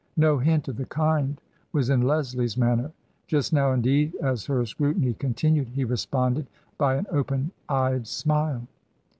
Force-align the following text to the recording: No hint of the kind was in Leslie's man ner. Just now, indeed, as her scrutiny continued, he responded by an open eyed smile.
No 0.17 0.39
hint 0.39 0.67
of 0.67 0.77
the 0.77 0.85
kind 0.87 1.39
was 1.73 1.91
in 1.91 2.01
Leslie's 2.01 2.57
man 2.57 2.79
ner. 2.79 2.91
Just 3.27 3.53
now, 3.53 3.71
indeed, 3.71 4.15
as 4.15 4.47
her 4.47 4.65
scrutiny 4.65 5.13
continued, 5.13 5.67
he 5.67 5.85
responded 5.85 6.47
by 6.79 6.95
an 6.95 7.05
open 7.11 7.51
eyed 7.69 8.07
smile. 8.07 8.65